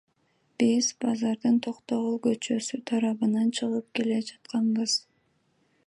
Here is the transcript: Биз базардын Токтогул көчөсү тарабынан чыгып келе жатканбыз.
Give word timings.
Биз 0.61 0.87
базардын 1.05 1.59
Токтогул 1.67 2.17
көчөсү 2.29 2.81
тарабынан 2.93 3.53
чыгып 3.61 3.93
келе 4.01 4.19
жатканбыз. 4.31 4.99